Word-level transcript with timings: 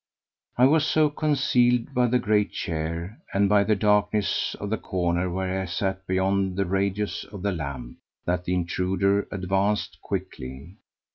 I 0.57 0.65
was 0.65 0.87
so 0.87 1.11
concealed 1.11 1.93
by 1.93 2.07
the 2.07 2.17
great 2.17 2.51
chair, 2.51 3.19
and 3.35 3.47
by 3.47 3.63
the 3.63 3.75
darkness 3.75 4.55
of 4.59 4.71
the 4.71 4.77
corner 4.79 5.29
where 5.29 5.61
I 5.61 5.65
sat 5.65 6.07
beyond 6.07 6.57
the 6.57 6.65
radius 6.65 7.23
of 7.25 7.43
the 7.43 7.51
lamp, 7.51 7.97
that 8.25 8.45
the 8.45 8.55
intruder 8.55 9.27
advanced 9.31 10.01
quickly. 10.01 10.77